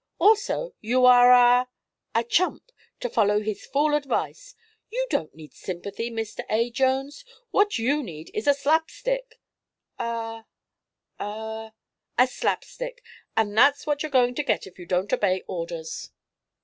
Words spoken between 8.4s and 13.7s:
a slapstick." "A a" "A slapstick. And